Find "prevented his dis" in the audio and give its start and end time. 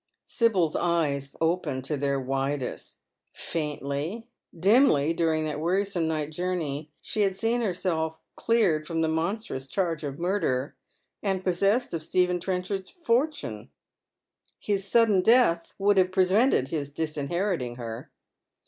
16.11-17.15